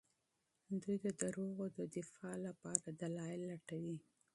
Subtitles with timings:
[0.81, 3.97] دوی د دروغو د دفاع لپاره دلايل لټوي.